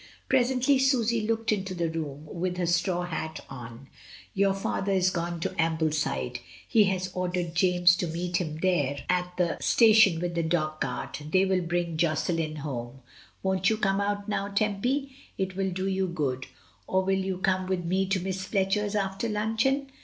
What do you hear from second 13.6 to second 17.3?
you come out now, Tempy? It will do you good; or will